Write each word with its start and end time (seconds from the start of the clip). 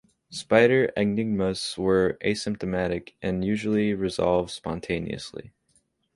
Spider 0.31 0.91
angiomas 0.97 1.77
are 1.77 2.13
asymptomatic 2.25 3.13
and 3.21 3.45
usually 3.45 3.93
resolve 3.93 4.49
spontaneously. 4.49 5.53